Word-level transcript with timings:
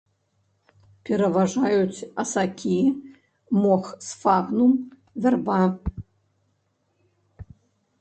Пераважаюць 1.09 2.07
асакі, 2.23 2.79
мох 3.61 3.85
сфагнум, 4.09 4.73
вярба. 5.27 5.63